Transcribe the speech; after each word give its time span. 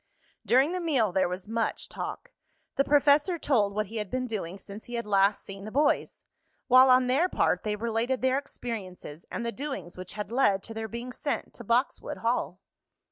During 0.43 0.71
the 0.71 0.79
meal 0.79 1.11
there 1.11 1.29
was 1.29 1.47
much 1.47 1.87
talk. 1.87 2.31
The 2.75 2.83
professor 2.83 3.37
told 3.37 3.75
what 3.75 3.85
he 3.85 3.97
had 3.97 4.09
been 4.09 4.25
doing 4.25 4.57
since 4.57 4.85
he 4.85 4.95
had 4.95 5.05
last 5.05 5.43
seen 5.43 5.63
the 5.63 5.69
boys; 5.69 6.23
while, 6.65 6.89
on 6.89 7.05
their 7.05 7.29
part, 7.29 7.61
they 7.61 7.75
related 7.75 8.23
their 8.23 8.39
experiences 8.39 9.27
and 9.29 9.45
the 9.45 9.51
doings 9.51 9.97
which 9.97 10.13
had 10.13 10.31
led 10.31 10.63
to 10.63 10.73
their 10.73 10.87
being 10.87 11.11
sent 11.11 11.53
to 11.53 11.63
Boxwood 11.63 12.17
Hall. 12.25 12.59